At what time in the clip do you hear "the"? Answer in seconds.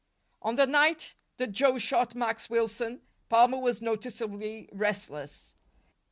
0.55-0.65